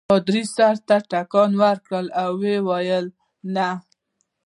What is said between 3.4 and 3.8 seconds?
نه.